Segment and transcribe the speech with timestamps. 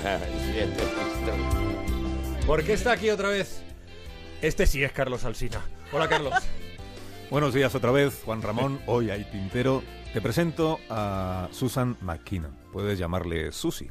[2.46, 3.62] ¿Por qué está aquí otra vez?
[4.40, 5.60] Este sí es Carlos Alsina.
[5.92, 6.32] Hola, Carlos.
[7.30, 8.80] Buenos días otra vez, Juan Ramón.
[8.86, 9.82] Hoy hay Tintero.
[10.12, 12.56] Te presento a Susan McKinnon.
[12.72, 13.88] Puedes llamarle Susie.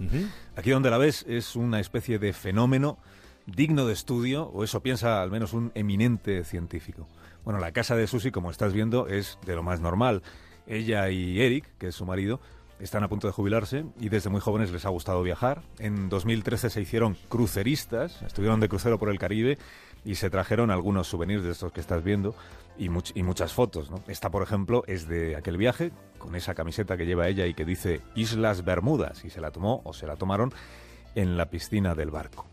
[0.55, 2.97] Aquí donde la ves es una especie de fenómeno
[3.45, 7.07] digno de estudio, o eso piensa al menos un eminente científico.
[7.43, 10.21] Bueno, la casa de Susie, como estás viendo, es de lo más normal.
[10.67, 12.41] Ella y Eric, que es su marido,
[12.79, 15.61] están a punto de jubilarse y desde muy jóvenes les ha gustado viajar.
[15.79, 19.57] En 2013 se hicieron cruceristas, estuvieron de crucero por el Caribe
[20.05, 22.35] y se trajeron algunos souvenirs de estos que estás viendo
[22.77, 23.91] y, muchas fotos.
[24.07, 27.65] Esta, por ejemplo, es de aquel viaje con esa camiseta que lleva ella y que
[27.65, 30.53] dice Islas Bermudas y se la tomó o se la tomaron
[31.15, 32.45] en la piscina del barco.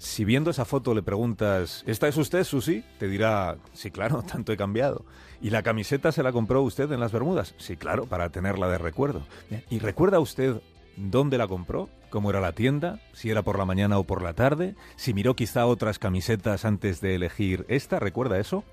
[0.00, 2.82] Si viendo esa foto le preguntas, ¿esta es usted, Susi?
[2.98, 5.04] Te dirá, sí, claro, tanto he cambiado.
[5.42, 7.54] ¿Y la camiseta se la compró usted en las Bermudas?
[7.58, 9.26] Sí, claro, para tenerla de recuerdo.
[9.68, 10.62] ¿Y recuerda usted
[10.96, 11.90] dónde la compró?
[12.08, 12.98] ¿Cómo era la tienda?
[13.12, 14.74] ¿Si era por la mañana o por la tarde?
[14.96, 18.00] ¿Si miró quizá otras camisetas antes de elegir esta?
[18.00, 18.64] ¿Recuerda eso?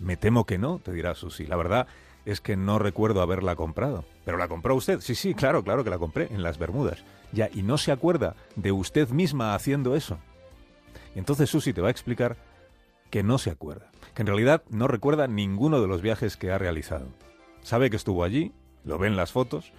[0.00, 1.46] Me temo que no, te dirá Susi.
[1.46, 1.86] La verdad
[2.24, 4.04] es que no recuerdo haberla comprado.
[4.24, 4.98] ¿Pero la compró usted?
[4.98, 7.04] Sí, sí, claro, claro que la compré, en las Bermudas.
[7.30, 10.18] Ya, ¿y no se acuerda de usted misma haciendo eso?
[11.16, 12.36] Entonces Susi te va a explicar
[13.10, 16.58] que no se acuerda, que en realidad no recuerda ninguno de los viajes que ha
[16.58, 17.08] realizado.
[17.62, 18.52] Sabe que estuvo allí,
[18.84, 19.72] lo ve en las fotos,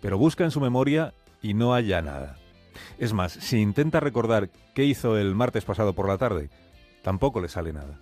[0.00, 2.38] pero busca en su memoria y no halla nada.
[2.98, 6.50] Es más, si intenta recordar qué hizo el martes pasado por la tarde,
[7.02, 7.98] tampoco le sale nada.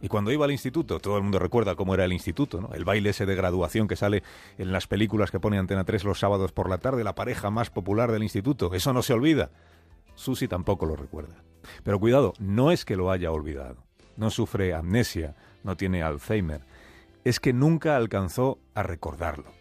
[0.00, 2.74] Y cuando iba al instituto, todo el mundo recuerda cómo era el instituto, ¿no?
[2.74, 4.24] El baile ese de graduación que sale
[4.58, 7.70] en las películas que pone Antena 3 los sábados por la tarde, la pareja más
[7.70, 8.74] popular del instituto.
[8.74, 9.50] Eso no se olvida.
[10.14, 11.42] Susi tampoco lo recuerda.
[11.84, 13.84] Pero cuidado, no es que lo haya olvidado.
[14.16, 16.64] No sufre amnesia, no tiene Alzheimer.
[17.24, 19.52] Es que nunca alcanzó a recordarlo.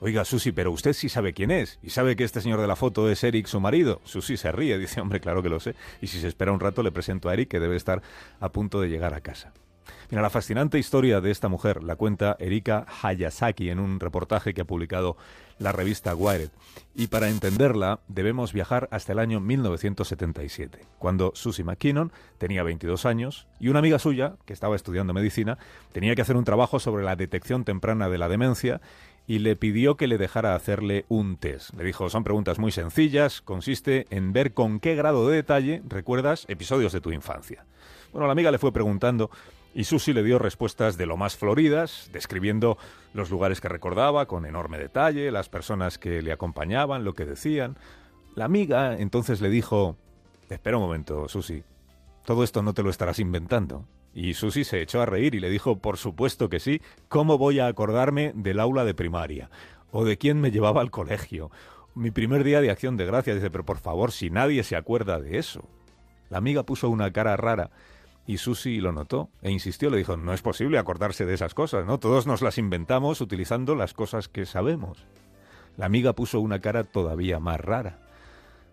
[0.00, 1.78] Oiga, Susi, pero usted sí sabe quién es.
[1.82, 4.00] Y sabe que este señor de la foto es Eric, su marido.
[4.04, 5.74] Susi se ríe, dice, hombre, claro que lo sé.
[6.00, 8.02] Y si se espera un rato, le presento a Eric, que debe estar
[8.40, 9.52] a punto de llegar a casa.
[10.10, 14.64] La fascinante historia de esta mujer la cuenta Erika Hayasaki en un reportaje que ha
[14.64, 15.18] publicado
[15.58, 16.48] la revista Wired.
[16.94, 23.46] Y para entenderla debemos viajar hasta el año 1977, cuando Susie McKinnon tenía 22 años
[23.60, 25.58] y una amiga suya, que estaba estudiando medicina,
[25.92, 28.80] tenía que hacer un trabajo sobre la detección temprana de la demencia
[29.28, 31.74] y le pidió que le dejara hacerle un test.
[31.74, 36.46] Le dijo, son preguntas muy sencillas, consiste en ver con qué grado de detalle recuerdas
[36.48, 37.66] episodios de tu infancia.
[38.10, 39.30] Bueno, la amiga le fue preguntando
[39.74, 42.78] y Susi le dio respuestas de lo más floridas, describiendo
[43.12, 47.76] los lugares que recordaba con enorme detalle, las personas que le acompañaban, lo que decían.
[48.34, 49.96] La amiga entonces le dijo,
[50.48, 51.64] espera un momento, Susi,
[52.24, 53.84] todo esto no te lo estarás inventando.
[54.14, 57.60] Y Susi se echó a reír y le dijo, por supuesto que sí, ¿cómo voy
[57.60, 59.50] a acordarme del aula de primaria?
[59.90, 61.50] ¿O de quién me llevaba al colegio?
[61.94, 65.18] Mi primer día de acción de gracia, dice, pero por favor, si nadie se acuerda
[65.20, 65.68] de eso.
[66.30, 67.70] La amiga puso una cara rara
[68.26, 71.86] y Susi lo notó e insistió, le dijo, no es posible acordarse de esas cosas,
[71.86, 71.98] ¿no?
[71.98, 75.06] Todos nos las inventamos utilizando las cosas que sabemos.
[75.78, 78.00] La amiga puso una cara todavía más rara.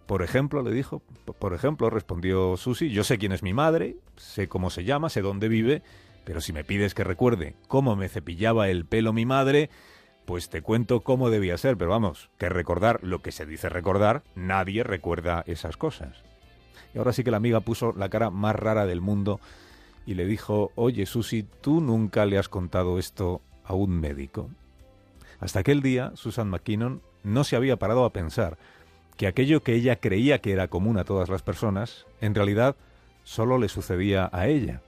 [0.05, 1.01] Por ejemplo, le dijo,
[1.39, 5.21] por ejemplo, respondió Susi, yo sé quién es mi madre, sé cómo se llama, sé
[5.21, 5.81] dónde vive,
[6.25, 9.69] pero si me pides que recuerde cómo me cepillaba el pelo mi madre,
[10.25, 14.23] pues te cuento cómo debía ser, pero vamos, que recordar lo que se dice recordar,
[14.35, 16.23] nadie recuerda esas cosas.
[16.93, 19.39] Y ahora sí que la amiga puso la cara más rara del mundo
[20.05, 24.49] y le dijo, oye Susi, ¿tú nunca le has contado esto a un médico?
[25.39, 28.57] Hasta aquel día, Susan McKinnon no se había parado a pensar
[29.17, 32.75] que aquello que ella creía que era común a todas las personas, en realidad
[33.23, 34.81] solo le sucedía a ella,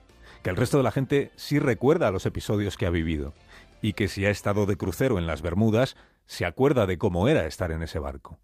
[0.43, 3.33] que el resto de la gente sí recuerda los episodios que ha vivido,
[3.81, 5.95] y que si ha estado de crucero en las Bermudas,
[6.25, 8.39] se acuerda de cómo era estar en ese barco.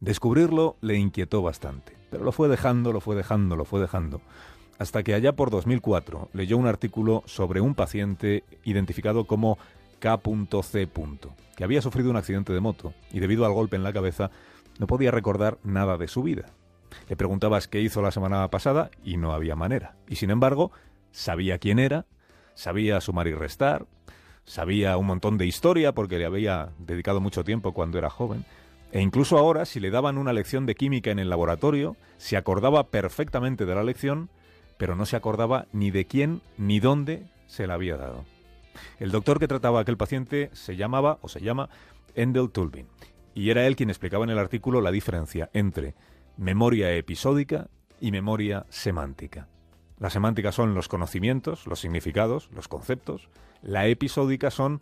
[0.00, 4.20] Descubrirlo le inquietó bastante, pero lo fue dejando, lo fue dejando, lo fue dejando,
[4.78, 9.58] hasta que allá por 2004 leyó un artículo sobre un paciente identificado como
[10.00, 10.88] K.C.
[11.56, 14.30] que había sufrido un accidente de moto y debido al golpe en la cabeza
[14.78, 16.46] no podía recordar nada de su vida.
[17.08, 19.96] Le preguntabas qué hizo la semana pasada y no había manera.
[20.08, 20.70] Y sin embargo,
[21.12, 22.06] sabía quién era,
[22.54, 23.86] sabía sumar y restar,
[24.44, 28.44] sabía un montón de historia porque le había dedicado mucho tiempo cuando era joven,
[28.92, 32.90] e incluso ahora, si le daban una lección de química en el laboratorio, se acordaba
[32.90, 34.30] perfectamente de la lección,
[34.76, 38.24] pero no se acordaba ni de quién ni dónde se la había dado.
[39.00, 41.70] El doctor que trataba a aquel paciente se llamaba o se llama
[42.14, 42.86] Endel Tulbin,
[43.34, 45.94] y era él quien explicaba en el artículo la diferencia entre
[46.36, 47.68] memoria episódica
[48.00, 49.48] y memoria semántica.
[49.98, 53.28] La semántica son los conocimientos, los significados, los conceptos.
[53.62, 54.80] La episódica son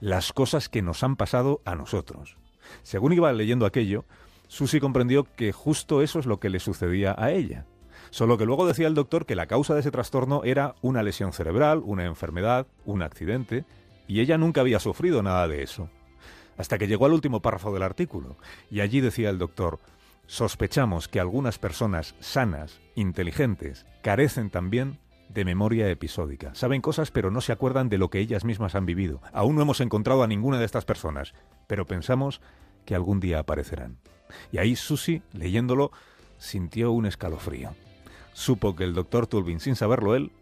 [0.00, 2.36] las cosas que nos han pasado a nosotros.
[2.82, 4.04] Según iba leyendo aquello,
[4.48, 7.66] Susi comprendió que justo eso es lo que le sucedía a ella.
[8.10, 11.32] Solo que luego decía el doctor que la causa de ese trastorno era una lesión
[11.32, 13.64] cerebral, una enfermedad, un accidente,
[14.06, 15.90] y ella nunca había sufrido nada de eso.
[16.58, 18.36] Hasta que llegó al último párrafo del artículo,
[18.70, 19.78] y allí decía el doctor,
[20.26, 26.54] sospechamos que algunas personas sanas, inteligentes, carecen también de memoria episódica.
[26.54, 29.20] Saben cosas pero no se acuerdan de lo que ellas mismas han vivido.
[29.32, 31.32] Aún no hemos encontrado a ninguna de estas personas,
[31.66, 32.40] pero pensamos
[32.84, 33.98] que algún día aparecerán.
[34.52, 35.92] Y ahí Susie, leyéndolo,
[36.38, 37.74] sintió un escalofrío.
[38.32, 40.32] Supo que el doctor Tulvin, sin saberlo él,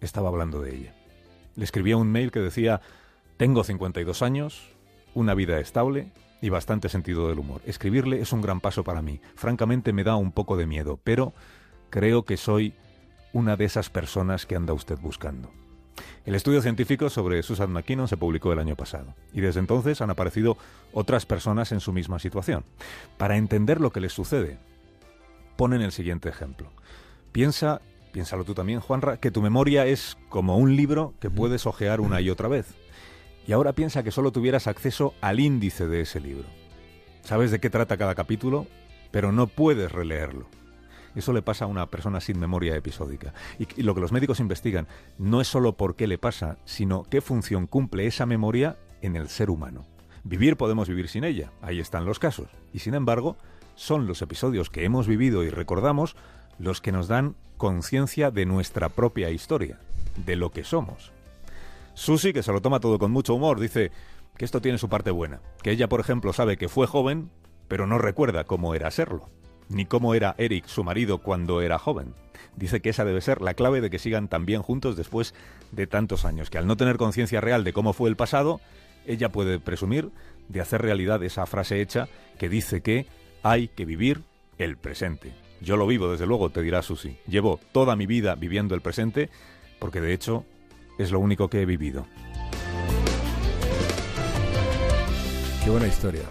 [0.00, 0.94] estaba hablando de ella.
[1.56, 2.80] Le escribía un mail que decía,
[3.36, 4.73] tengo 52 años,
[5.14, 7.62] una vida estable y bastante sentido del humor.
[7.64, 9.20] Escribirle es un gran paso para mí.
[9.34, 11.32] Francamente me da un poco de miedo, pero
[11.90, 12.74] creo que soy
[13.32, 15.50] una de esas personas que anda usted buscando.
[16.24, 20.10] El estudio científico sobre Susan McKinnon se publicó el año pasado y desde entonces han
[20.10, 20.56] aparecido
[20.92, 22.64] otras personas en su misma situación.
[23.18, 24.58] Para entender lo que les sucede,
[25.56, 26.70] ponen el siguiente ejemplo.
[27.32, 27.80] Piensa,
[28.12, 32.20] piénsalo tú también, Juanra, que tu memoria es como un libro que puedes hojear una
[32.20, 32.74] y otra vez.
[33.46, 36.46] Y ahora piensa que solo tuvieras acceso al índice de ese libro.
[37.22, 38.66] Sabes de qué trata cada capítulo,
[39.10, 40.46] pero no puedes releerlo.
[41.14, 43.32] Eso le pasa a una persona sin memoria episódica.
[43.58, 44.88] Y, lo que los médicos investigan
[45.18, 49.28] no es solo por qué le pasa, sino qué función cumple esa memoria en el
[49.28, 49.86] ser humano.
[50.24, 52.48] Vivir podemos vivir sin ella, ahí están los casos.
[52.72, 53.36] Y sin embargo,
[53.74, 56.16] son los episodios que hemos vivido y recordamos
[56.58, 59.78] los que nos dan conciencia de nuestra propia historia,
[60.24, 61.13] de lo que somos.
[61.94, 63.90] Susi, que se lo toma todo con mucho humor, dice
[64.36, 67.30] que esto tiene su parte buena, que ella, por ejemplo, sabe que fue joven,
[67.68, 69.30] pero no recuerda cómo era serlo
[69.68, 72.14] ni cómo era Eric, su marido, cuando era joven.
[72.56, 75.34] Dice que esa debe ser la clave de que sigan tan bien juntos después
[75.72, 78.60] de tantos años, que al no tener conciencia real de cómo fue el pasado,
[79.06, 80.10] ella puede presumir
[80.48, 82.08] de hacer realidad esa frase hecha
[82.38, 83.06] que dice que
[83.42, 84.22] hay que vivir
[84.58, 85.32] el presente.
[85.60, 87.18] Yo lo vivo, desde luego, te dirá Susi.
[87.26, 89.30] Llevo toda mi vida viviendo el presente
[89.78, 90.44] porque de hecho
[90.98, 92.06] es lo único que he vivido.
[95.64, 96.24] Qué buena historia.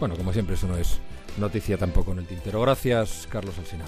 [0.00, 0.98] Bueno, como siempre, eso no es
[1.36, 2.60] noticia tampoco en el tintero.
[2.60, 3.84] Gracias, Carlos Alsina.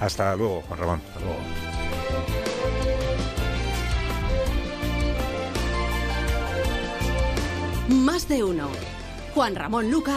[0.00, 1.02] Hasta luego, Juan Ramón.
[1.08, 1.38] Hasta luego.
[7.88, 8.68] Más de uno.
[9.34, 10.10] Juan Ramón Lucas